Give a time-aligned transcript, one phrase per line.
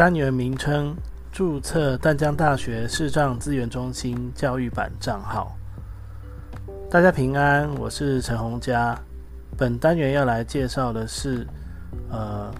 [0.00, 0.96] 单元名称：
[1.30, 5.54] 注册淡江大学视障资源中心教育版账号。
[6.90, 8.98] 大家平安，我是陈洪佳。
[9.58, 11.46] 本单元要来介绍的是，
[12.10, 12.50] 呃，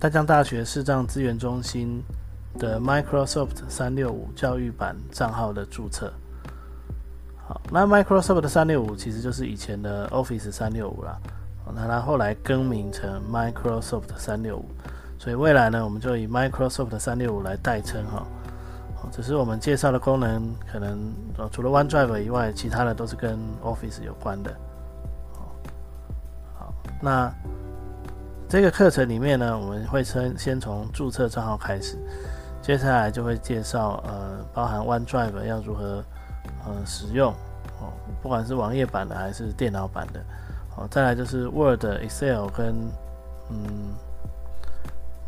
[0.00, 2.02] 淡江大学视障资源中心
[2.58, 6.10] 的 Microsoft 三六五教育版账号的注册。
[7.46, 11.18] 好，那 Microsoft 三六五其实就是以前的 Office 三六五啦，
[11.74, 14.64] 那它后来更名成 Microsoft 三六五。
[15.22, 18.26] 所以未来呢，我们就以 Microsoft 三六五来代称哈。
[19.12, 24.52] 只是我们介绍的功能可能呃除了 OneDrive 以外，其他的都是跟 Office 有关的。
[26.58, 27.32] 好，那
[28.48, 31.96] 这个课程里面呢，我们会先先从注册账号开始，
[32.60, 36.02] 接下来就会介绍呃包含 OneDrive 要如何
[36.66, 37.32] 呃使用
[37.80, 40.20] 哦，不管是网页版的还是电脑版的。
[40.76, 42.74] 哦，再来就是 Word、Excel 跟
[43.50, 43.94] 嗯。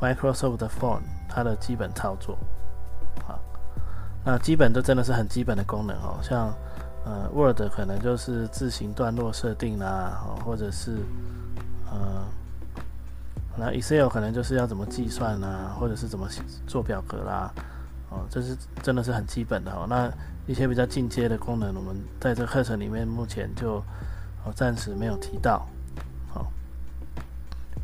[0.04, 2.36] Microsoft 的 Phone 它的基本操作，
[3.26, 3.40] 好，
[4.22, 6.52] 那基本都真的是很基本的功能哦，像
[7.06, 10.98] 呃 Word 可能就是字形段落设定啦，哦，或者是
[11.90, 12.22] 呃，
[13.56, 16.28] 那 Excel 可能就是要怎么计算啦，或者是怎么
[16.66, 17.50] 做表格啦，
[18.10, 19.86] 哦，这是真的是很基本的哦。
[19.88, 20.12] 那
[20.46, 23.76] 一些比较进阶的功能，我们在这课程里面目前就
[24.44, 25.66] 哦暂时没有提到，
[26.28, 26.46] 好，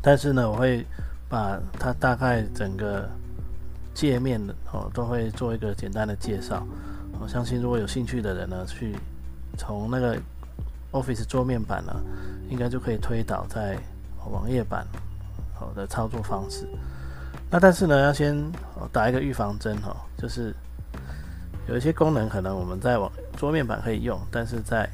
[0.03, 0.85] 但是呢，我会。
[1.31, 3.09] 把它大概整个
[3.93, 6.61] 界面的哦，都会做一个简单的介绍。
[7.21, 8.97] 我相信如果有兴趣的人呢，去
[9.57, 10.17] 从那个
[10.91, 11.95] Office 桌面版呢，
[12.49, 13.77] 应该就可以推导在
[14.29, 14.85] 网页版
[15.53, 16.67] 好的操作方式。
[17.49, 18.37] 那但是呢，要先
[18.91, 20.53] 打一个预防针哈，就是
[21.69, 24.89] 有一些功能可能我们在网桌面版可以用，但是在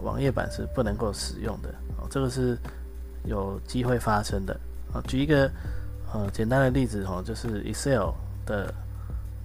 [0.00, 1.68] 网页版是不能够使用的
[1.98, 2.56] 哦，这个是
[3.24, 4.56] 有机会发生的。
[4.92, 5.50] 啊，举一个
[6.12, 8.10] 呃简单的例子哦，就是 Excel
[8.44, 8.72] 的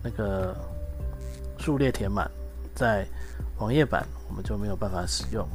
[0.04, 0.56] 那个
[1.58, 2.30] 数列填满，
[2.76, 3.08] 在
[3.60, 5.48] 网页版我们就没有办法使用，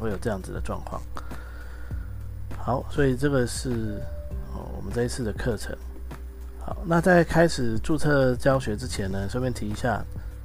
[0.00, 1.02] 会有这样子的状况。
[2.56, 4.00] 好，所以这个是
[4.54, 5.76] 哦我们这一次的课程。
[6.60, 10.00] 好，那在开始注册教学之前呢，顺便提一下，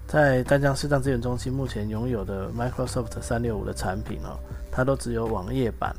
[0.07, 4.39] 在丹江视障资源中心目前拥有的 Microsoft 三六五的产品哦，
[4.71, 5.95] 它都只有网页版。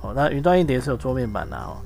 [0.00, 1.78] 哦，那云端硬碟是有桌面版的哦，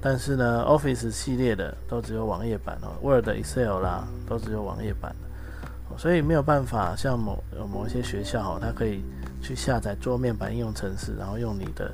[0.00, 9.04] 但是呢，Office 系列的都只有网页版哦，Word、Excel 啦都只有网页版的，所以没有办法像某某一些学校哦，它可以
[9.42, 11.92] 去下载桌面版应用程式，然后用你的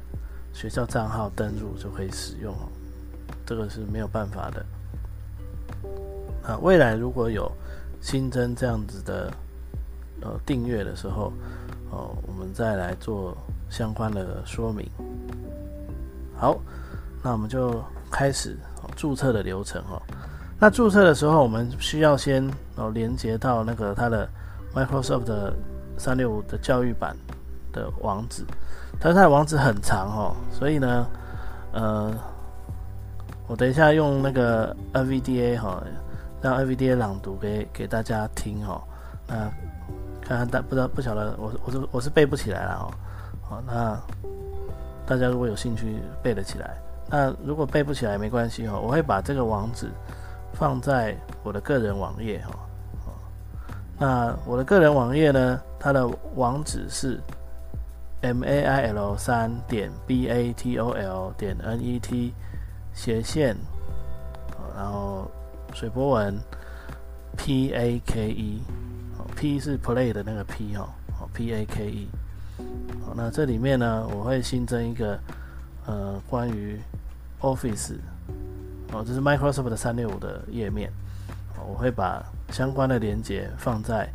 [0.53, 2.69] 学校账号登录就可以使用哦，
[3.45, 4.65] 这个是没有办法的。
[6.45, 7.51] 啊，未来如果有
[8.01, 9.33] 新增这样子的
[10.21, 11.33] 呃订阅的时候，
[11.91, 13.37] 哦，我们再来做
[13.69, 14.89] 相关的说明。
[16.39, 16.57] 好，
[17.23, 18.57] 那我们就开始
[18.95, 20.01] 注册的流程哦。
[20.59, 24.29] 那注册的时候，我们需要先哦连接到那个它的
[24.75, 25.53] Microsoft 的
[25.99, 27.17] 三六五的教育版
[27.73, 28.45] 的网址，
[29.01, 31.07] 但是它的网址很长哦，所以呢，
[31.73, 32.15] 呃，
[33.47, 35.83] 我等一下用那个 NVDA 哈，
[36.43, 38.83] 让 NVDA 朗读给给大家听哦。
[39.27, 39.35] 那
[40.21, 42.85] 看看大不知道不晓得，我我是我是背不起来了哦。
[43.43, 43.99] 好，那。
[45.07, 46.77] 大家如果有兴趣背得起来，
[47.09, 49.89] 那如果背不起来没关系哦，我会把这个网址
[50.53, 52.59] 放在我的个人网页哈。
[53.99, 57.19] 那我的个人网页呢，它的网址是
[58.21, 62.35] m a i l 三点 b a t o l 点 n e t
[62.93, 63.57] 斜线，
[64.77, 65.31] 然后
[65.73, 66.39] 水波纹
[67.39, 70.89] p a k e，p 是 play 的那个 p 哦
[71.33, 72.09] ，p a k e。
[73.05, 75.19] 好，那这里面呢，我会新增一个
[75.87, 76.81] 呃关于
[77.41, 77.95] Office
[78.93, 80.91] 哦，这是 Microsoft 的三六五的页面，
[81.69, 84.09] 我会把相关的连接放在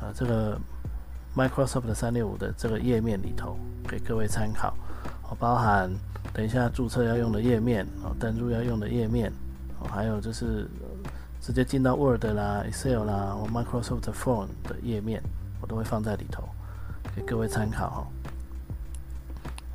[0.00, 0.58] 呃这个
[1.36, 3.56] Microsoft 的三六五的这个页面里头，
[3.88, 4.74] 给各位参考。
[5.28, 5.90] 哦，包含
[6.32, 9.32] 等一下注册要用的页面，哦，登录要用的页面，
[9.80, 10.68] 哦，还有就是
[11.40, 15.22] 直接进到 Word 啦、Excel 啦或 Microsoft Phone 的页面，
[15.60, 16.44] 我都会放在里头。
[17.14, 17.88] 给各位参考。
[17.90, 18.06] 哈。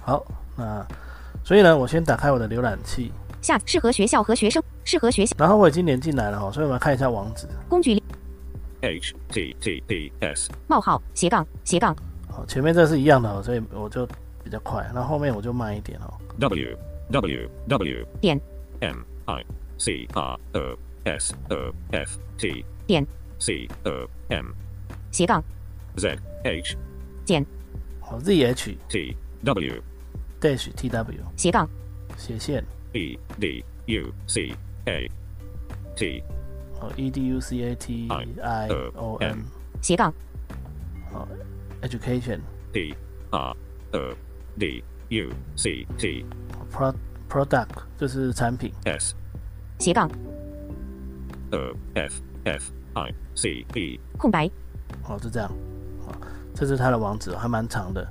[0.02, 0.26] 好，
[0.56, 0.86] 那
[1.44, 3.12] 所以呢，我先打开我的浏览器，
[3.42, 5.36] 下适合学校和学生，适合学校。
[5.38, 7.48] 然后我已经连进来了哈，所以我们来看一下网址。
[7.68, 8.02] 工具
[8.82, 11.96] https 冒号斜杠斜杠。
[12.30, 14.06] 好，前面这是一样的哦，所以我就
[14.44, 16.14] 比较快，那后面我就慢一点哦。
[16.40, 16.78] w
[17.10, 18.40] w w 点。
[18.80, 19.46] M i
[19.78, 23.06] c r o s o f t 点。
[23.40, 24.46] C o m
[25.12, 25.44] 斜杠。
[25.98, 26.78] Z h
[27.28, 27.46] 减
[28.00, 29.14] 好，zh t
[29.44, 29.84] w
[30.40, 31.70] dash tw 斜杠
[32.16, 32.64] 斜线
[32.94, 35.10] e d u c a
[35.94, 36.24] t
[36.80, 38.08] 哦，educati
[38.96, 39.40] o m
[39.82, 40.14] 斜杠
[41.12, 41.28] 好
[41.82, 42.40] ，education
[42.72, 42.96] d
[43.32, 43.54] r
[43.92, 44.16] o
[44.58, 46.26] d u c t
[46.72, 46.94] pro
[47.30, 49.14] product 就是产品，s
[49.80, 50.10] 斜杠
[51.52, 54.50] o f f i c e 空白
[55.04, 55.56] 好，就这样，好，
[56.60, 58.04] 这是它的网址，还蛮长的。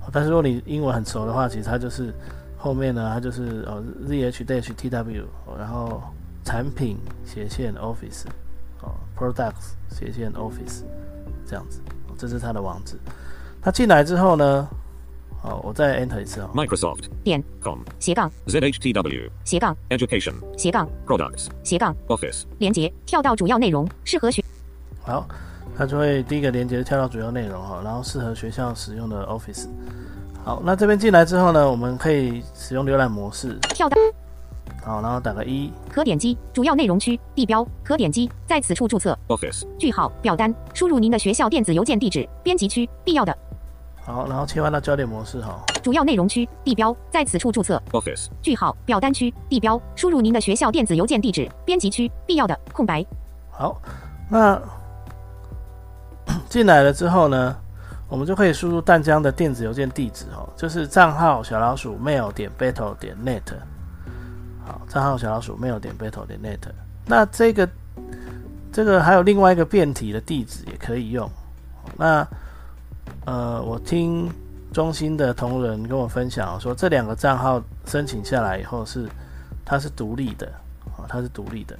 [0.00, 2.12] 好但是如果你英文很熟的话，其实它就是
[2.58, 6.02] 后面呢，它就是哦 zh dash tw，哦然后
[6.44, 8.24] 产品斜线 office，
[8.82, 10.82] 哦 products 斜线 office
[11.46, 12.96] 这样子，哦这是它的网址。
[13.62, 14.68] 它进来之后呢，
[15.42, 22.42] 哦，我再 enter 一次哦，Microsoft 点 com 斜杠 z h t w 斜杠 education 斜杠 products 斜杠 office
[22.58, 24.44] 连接跳到主要内容，适合学
[25.02, 25.26] 好，
[25.76, 29.66] 它就会第一个连接跳到主要内容哈，然后适合学校使用的 Office。
[30.44, 33.96] 好，那这边进来之后呢，我们可以使用浏览模式，跳到
[34.84, 39.18] 好，然后打个一，可点击主要内容区地标，可点击在此处注册。
[39.28, 43.36] Office 句号表单，输入您的学校电子邮件地址，编辑区必要的。
[44.04, 53.04] 好，然后切换到焦点模式哈，主要内容区地标，在此处注册 office 句号表单区地标，输入您的学校电子邮件地址，编辑区必要的空白。
[53.50, 53.80] 好，
[54.28, 54.60] 那
[56.54, 57.56] 进来了之后呢，
[58.06, 63.42] 我们就可以输入淡江的电子邮件地址哦，就是账号小老鼠 mail 点 battle 点 net。
[64.64, 66.60] 好，账号小老鼠 mail 点 battle 点 net。
[67.06, 67.68] 那这个
[68.72, 71.28] 这个还有另外一个变体的地址也可以用。
[71.96, 72.24] 那
[73.24, 74.30] 呃，我听
[74.72, 79.08] 中心的同仁跟我分享说，这两个账号申请下来以后是
[79.64, 80.46] 它是独立的，
[80.96, 81.76] 啊，它是独立的。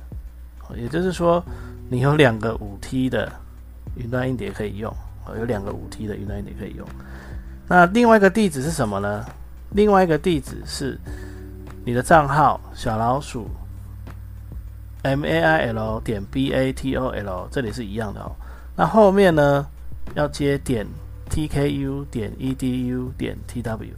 [0.74, 1.40] 也就是说，
[1.88, 3.30] 你有两个五 T 的
[3.96, 4.92] 云端硬碟可以用，
[5.26, 6.86] 哦，有两个五 T 的云端硬碟可以用。
[7.66, 9.24] 那另外一个地址是什么呢？
[9.70, 10.98] 另外一个地址是
[11.84, 13.48] 你的账号小老鼠
[15.02, 18.30] m a i l 点 b a t o l，这里是一样的哦。
[18.76, 19.66] 那后面呢
[20.14, 20.86] 要接点
[21.28, 23.92] t k u 点 e d u 点 t w，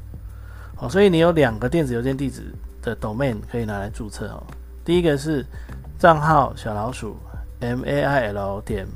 [0.78, 4.42] 哦，所以你有两个电子邮件地址的 domain 可以拿来注册哦。
[4.84, 5.44] 第一个是
[5.98, 7.16] 账号小老鼠
[7.60, 8.86] m a i l 点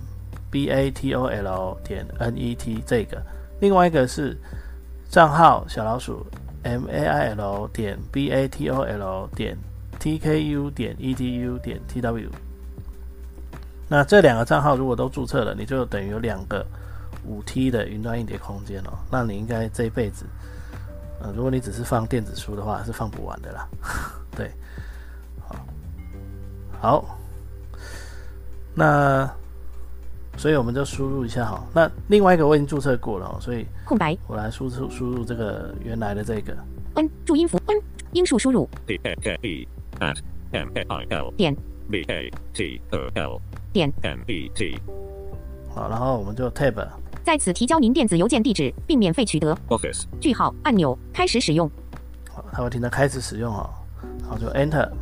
[0.50, 3.22] b a t o l 点 n e t 这个，
[3.60, 4.36] 另外一个是
[5.08, 6.26] 账号小老鼠
[6.62, 9.56] m a i l 点 b a t o l 点
[9.98, 12.28] t k u 点 e d u 点 t w。
[13.88, 16.64] 那这两个账号如果都注册了，你就等于有两个
[17.24, 18.92] 五 T 的云端硬碟空间哦。
[19.10, 20.24] 那你应该这一辈子，
[21.20, 23.68] 呃，如果你只是放电子书的话，是放不完的啦。
[24.36, 24.48] 对，
[25.40, 25.56] 好，
[26.80, 27.18] 好，
[28.74, 29.28] 那
[30.40, 31.62] 所以我们就输入一下哈。
[31.74, 34.16] 那另外一个我已经注册过了哦，所以空白。
[34.26, 36.56] 我来输出输入这个原来的这个。
[36.94, 37.78] n 注音符 n
[38.12, 38.66] 音数输入。
[38.86, 40.16] P a k e at
[40.52, 41.54] m a i l 点。
[41.90, 43.38] B a t o l
[43.70, 43.92] 点。
[44.00, 44.78] M e t
[45.74, 46.88] 好，然后我们就 tab
[47.22, 49.54] 在此提交您电子邮件地址，并免费取得。
[49.68, 51.70] Office 句号按钮开始使用。
[52.30, 53.68] 好，它会听到开始使用哦，
[54.22, 54.96] 然后就 enter，好，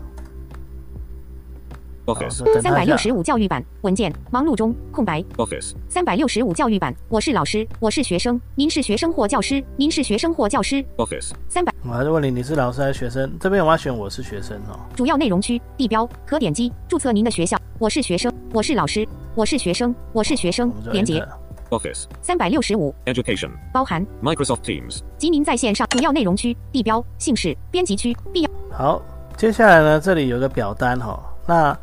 [2.09, 2.61] office。
[2.61, 5.23] 三百六十五教育版文件忙碌中空白。
[5.37, 10.85] Office 三百六十五教育版我是老师，我是学生，您是学生或教师，您是学生或教师。
[10.97, 13.31] Office 三百我还是问你，你是老师还是学生？
[13.39, 14.81] 这边我要选我是学生哦。
[14.97, 21.23] 主要内容区地标可点击注册您的学校，我是学生，我是老师，我是学生，我是学生连接
[21.71, 29.03] office 三百六十五 education 包含 Microsoft Teams 及您在线上主要内容区地标姓氏编辑区必要好，
[29.37, 31.79] 接下来呢，这里有个表单哈、那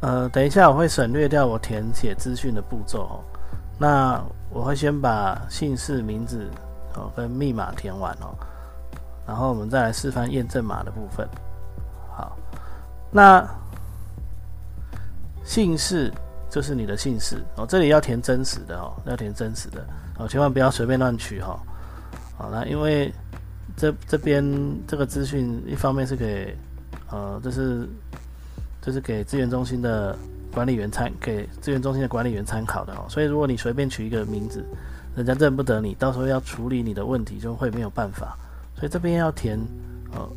[0.00, 3.20] 呃，等一下我会省略掉我填写资讯的步骤哦。
[3.78, 6.48] 那我会先把姓氏、名字
[6.94, 8.34] 哦跟密码填完哦，
[9.26, 11.28] 然后我们再来示范验证码的部分。
[12.16, 12.36] 好，
[13.10, 13.46] 那
[15.44, 16.12] 姓氏
[16.48, 19.86] 就是你的姓氏哦，这里要填真实的哦，要填真实的
[20.18, 21.58] 哦，千万不要随便乱取哈、
[22.36, 23.12] 好，那因为
[23.76, 24.44] 这这边
[24.86, 26.56] 这个资讯，一方面是给
[27.08, 27.88] 呃，这是
[28.82, 30.16] 这是给资源中心的
[30.52, 33.04] 管理员参给资源中心的管理员参考的哦。
[33.08, 34.64] 所以如果你随便取一个名字，
[35.14, 38.36] 人家认不得你，到时候要处理你的问题就会没有办法。
[38.76, 39.58] 所以这边要填
[40.14, 40.28] 哦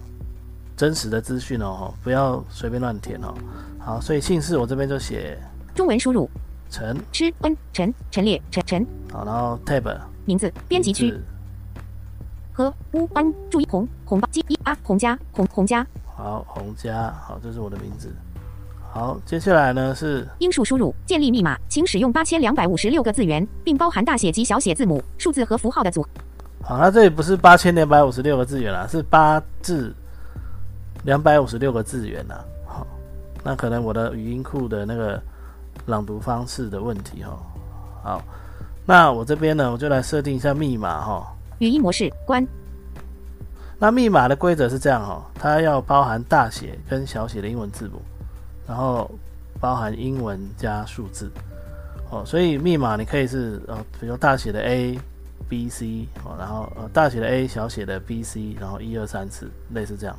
[0.76, 3.34] 真实的资讯哦，不要随便乱填哦。
[3.80, 5.38] 好，所以姓氏我这边就写
[5.74, 6.30] 中文输入
[6.70, 11.14] 陈，吃恩陈陈列陈陈好，然后 tab 名字编辑区
[12.52, 15.86] 和乌安注意红红包鸡一啊红家红红家
[16.16, 18.14] 好，红家，好，这是我的名字。
[18.94, 26.10] 好，接下来呢是英数输入建立密码，请使用八千两百五十六个字元，并包含大写及小写字母、数字和符号的组合。
[26.62, 29.92] 好，那这里不是八千两百五十六个字元啦，是八至
[31.06, 32.46] 两百五十六个字元啦。
[32.68, 32.86] 好，
[33.44, 35.20] 那可能我的语音库的那个
[35.88, 37.32] 朗读方式的问题哈。
[38.04, 38.24] 好，
[38.86, 41.36] 那我这边呢，我就来设定一下密码哈。
[41.58, 42.48] 语音模式关，
[43.80, 48.00] 那密码的规则是这样哈，它要包含大写跟小写的英文字母，
[48.68, 49.10] 然后
[49.60, 51.32] 包含英文加数字。
[52.10, 55.00] 哦，所以密码你可以是呃，比如大写的 A、
[55.50, 60.16] B、C 哦，然后呃大写的 A、小写的 B、C，然后一二三四，类似这样。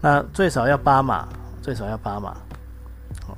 [0.00, 1.28] 那最少要八码，
[1.60, 2.30] 最少要八码。
[3.26, 3.36] 哦，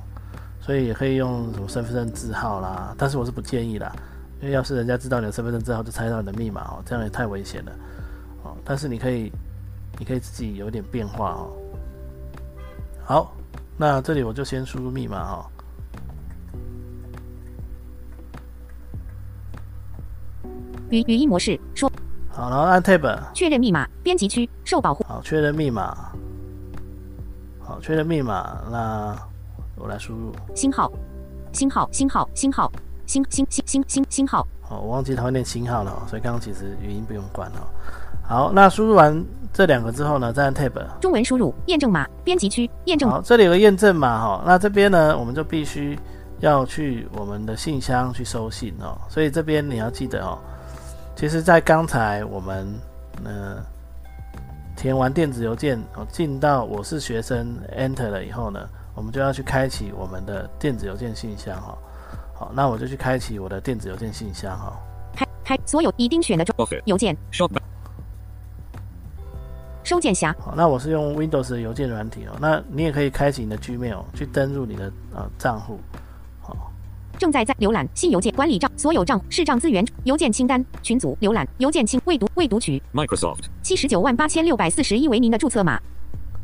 [0.61, 3.91] 所以也可以用什么身份证字号啦，但是我是不建议啦，
[4.39, 7.71] 因为要是人家知道你的身份证字号就猜到你的密码哦，这样也太危险了。
[8.43, 9.31] 哦，但是你可以，
[9.99, 11.51] 你可以自己有点变化哦。
[13.03, 13.35] 好，
[13.81, 15.49] 那这里我就先输入密码哈、哦。
[20.91, 21.91] 语语音模式说
[22.29, 26.11] 好，然后按 Tab，确认密码编辑区受保护好，确认密码。
[27.59, 29.17] 好，确认密码，那
[29.75, 30.31] 我来输入。
[30.53, 30.91] 星号
[31.51, 32.71] 星号星号星号
[33.07, 37.65] 星星星星星星号好，我忘记它会念星号了哦，所以刚刚其实语音不用关哦。
[38.21, 40.71] 好，那输入完这两个之后呢，再按 Tab。
[40.99, 45.97] 中文输入验证码编辑区验证好，这里有个验证码哈，那这边呢，我们就必须
[46.39, 50.37] 要去我们的信箱去收信哦，所以这边你要记得哦。
[51.15, 52.73] 其实，在刚才我们
[53.23, 53.57] 呃
[54.75, 61.77] 填完电子邮件哦，进到我是学生 Enter 了以后呢，我们就要去开启我们的电子邮件信箱哈。
[62.33, 64.73] 好，那我就去开启我的电子邮件信箱哈。
[65.13, 66.55] 开开所有已定选的中.
[66.85, 67.60] 邮件 Shop.
[69.91, 75.81] 收件匣好，那我是用 Windows 的邮件软体哦，那你也可以开启你的 Gmail 去登入你的呃账户。
[76.39, 76.71] 好，
[77.17, 83.47] 正在在浏览新邮件管理账所有账视账资源邮件清单群组浏览邮件清未读未读取 Microsoft.
[83.61, 85.77] 七十九万八千六百四十一为您的注册码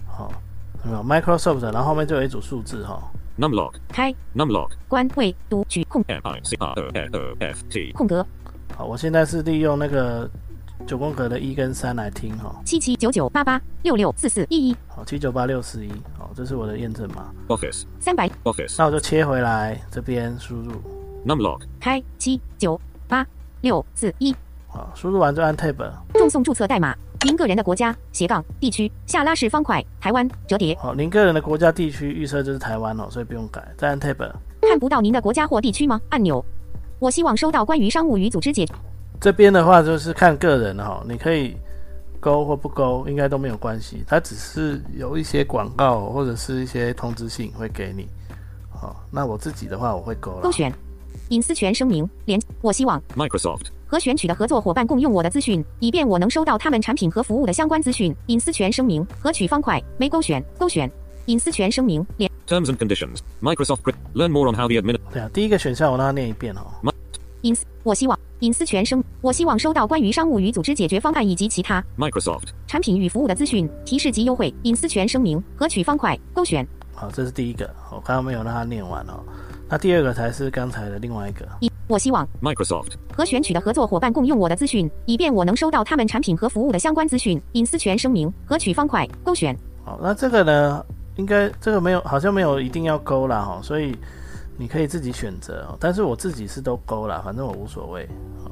[0.05, 0.29] 好，
[0.83, 1.61] 有没有 Microsoft？
[1.71, 3.01] 然后后面就有一组数字哈。
[3.39, 3.75] Numlog.
[3.87, 4.71] 开 Numlog.
[4.89, 6.73] 关未读取空 m i c r
[7.39, 8.27] f t 空格
[8.75, 10.29] 好，我现在是利用那个
[10.85, 12.55] 九宫格的一跟三来听哈。
[12.63, 17.33] 七七九九八八六六四四一一好，七九八六四一，好，这是我的验证码。
[17.47, 17.83] Office.
[17.99, 18.75] 三百 Office.
[18.77, 20.71] 那我就切回来这边输入
[21.25, 23.25] ，Num Lock，开七九八
[23.61, 24.35] 六四一
[24.67, 25.91] 好，输入完就按 Tab。
[26.13, 34.31] 重送注册代码您个人的国家斜杠地区下拉式方块台湾折叠好，您个人的国家地区预设就是台湾哦，所以不用改，再按 Tab。
[34.61, 35.99] 看不到您的国家或地区吗？
[36.09, 36.43] 按钮。
[36.99, 38.65] 我希望收到关于商务与组织解
[39.19, 41.55] 这边的话就是看个人哈，你可以
[42.19, 44.03] 勾或不勾，应该都没有关系。
[44.07, 48.07] 它只是有一些广告或者是一些通知信会给你。
[48.69, 50.51] 好，那我自己的话我会勾了勾。
[50.51, 50.71] 选
[51.29, 52.39] 隐私权声明连。
[52.61, 53.67] 我希望 Microsoft.
[53.87, 58.15] 和选取的合作伙伴共用我的资讯，以便我能收到他们产品和服务的相关资讯。
[58.27, 60.89] 隐私权声明合取方块没勾选，勾选
[61.25, 63.19] 隐私权声明连 Terms and conditions.
[63.41, 63.79] Microsoft.
[64.13, 64.97] Learn more on how the admin.
[65.11, 66.93] 对啊，第一个选项我让它念一遍哦。
[67.41, 67.65] 隐私。
[67.83, 69.03] 我希望隐私权声。
[69.21, 72.49] 我希望收到关于商务与组织解决方案以及其他 Microsoft.
[72.67, 74.53] 产品与服务的资讯、提示及优惠。
[74.63, 79.23] 隐私权声明合取方块勾选好，这是第一个，我刚刚没有让他念完哦。
[79.69, 81.47] 那第二个才是刚才的另外一个。
[81.59, 81.71] 一。
[81.87, 82.93] 我希望 Microsoft.
[83.13, 87.41] 和选取的合作伙伴共用我的资讯，以便我能收到他们产品和服务的相关资讯。
[87.53, 93.95] 隐私权声明合取方块勾选好，那这个呢，应该这个没有，好像没有一定要勾了哈，所以
[94.57, 95.77] 你可以自己选择哦。
[95.79, 98.07] 但是我自己是都勾了，反正我无所谓。
[98.43, 98.51] 好，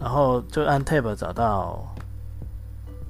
[0.00, 1.84] 然后就按 Tab 找到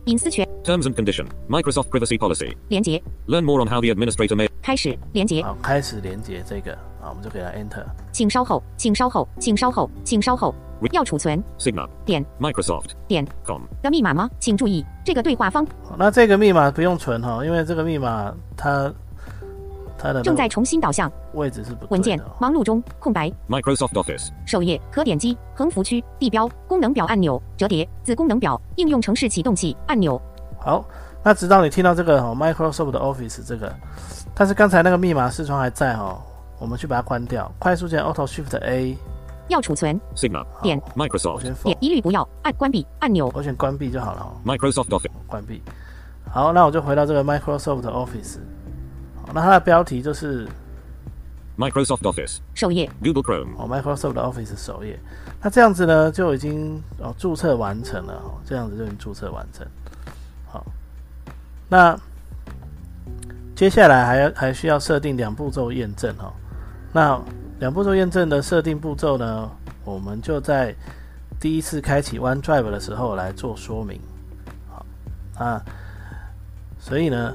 [0.06, 1.26] 隐私权 Terms and condition.
[1.48, 2.56] Microsoft privacy policy.
[2.68, 4.48] 连接 Learn more on how the administrator may.
[4.62, 6.72] 开始连接，好开始连接这个
[7.02, 7.84] 啊，我们就给它 Enter。
[8.12, 10.54] 请稍后，请稍后，请稍后，请稍后。
[10.92, 11.88] 要储存 Sigma.
[12.04, 12.90] 点 Microsoft.
[13.08, 13.62] 点 Com.
[13.82, 14.28] 的密码吗？
[14.38, 18.92] 请注意，这个对话方，那这个密码不用存哈，因为这个密码它
[20.04, 23.32] 它的正在重新导向位置是不文件哦，忙碌中，空白。
[23.48, 24.28] Microsoft Office.
[24.44, 30.20] 首页可点击横幅区地标功能表按钮折叠子功能表应用程式启动器按钮
[30.60, 30.84] 好，
[31.22, 33.74] 那直到你听到这个哦 Microsoft Office 这个，
[34.34, 36.20] 但是刚才那个密码视窗还在哦，
[36.58, 38.98] 我们去把它关掉，快速键 Auto Shift A，
[39.48, 40.44] 要储存 Sigma.
[40.62, 41.40] 点 Microsoft.
[41.62, 43.32] 点，一律不要按关闭按钮。
[43.34, 44.36] 我选关闭就好了哦。
[44.44, 45.08] Microsoft Office.
[45.26, 45.62] 关闭。
[46.30, 48.36] 好，那我就回到这个 Microsoft Office。
[49.24, 50.46] 好，那它的标题就是
[51.56, 52.38] Microsoft Office.
[52.54, 53.56] 首页 Google Chrome.
[53.56, 54.98] 哦 Microsoft Office 首页。
[55.40, 59.66] 那这样子呢，就已经哦注册完成了哦，这样子就已经注册完成。
[60.46, 60.64] 好，
[61.68, 61.98] 那
[63.54, 66.32] 接下来还要还需要设定两步骤验证哦。
[66.92, 67.20] 那
[67.60, 69.50] 两步骤验证的设定步骤呢，
[69.84, 70.74] 我们就在
[71.38, 74.00] 第一次开启 OneDrive 的时候来做说明。
[74.68, 74.86] 好，
[75.44, 75.62] 啊，
[76.78, 77.34] 所以呢，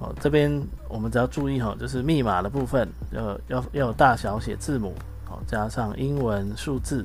[0.00, 0.50] 哦这边
[0.94, 4.94] 我们只要注意哈、就是密码的部分要要要有大小写字母，
[5.28, 7.04] 哦加上英文数字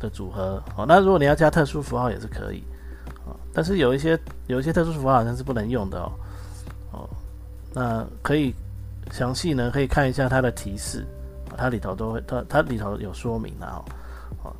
[0.00, 0.58] 的组合。
[0.74, 2.64] 好，那如果你要加特殊符号也是可以。
[3.26, 6.12] 啊，但是有一些有一些特殊符号好像是不能用的哦。
[6.92, 7.10] 哦，
[7.74, 8.54] 那可以
[9.10, 11.04] 详细呢可以看一下它的提示，
[11.58, 13.84] 它里头都会它它里头有说明的哦。
[14.44, 14.56] 哦，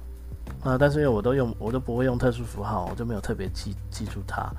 [0.63, 4.53] 那但是因为我都用我都不会用特殊符号，我就没有特别记记住它。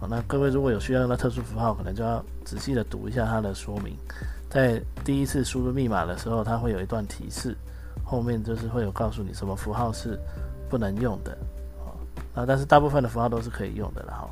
[0.00, 3.96] 好，那各位如果有需要用到特殊符号，可能就要仔细的读一下它的说明。
[4.50, 7.56] 在第一次输入密码的时候，它会有一段提示，
[8.04, 10.18] 后面就是会有告诉你什么符号是
[10.68, 11.36] 不能用的。
[11.84, 11.96] 好，
[12.34, 14.30] 那但是大部分的符号都是可以用的了哈。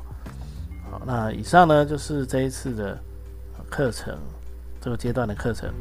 [0.91, 2.97] 好，那以上呢就是这一次的
[3.69, 4.17] 课程，
[4.79, 5.73] 这个阶段的课程。